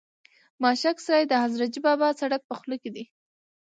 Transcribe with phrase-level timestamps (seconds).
[0.61, 2.95] ماشک سرای د حضرتجي بابا سرک په خوله کې و.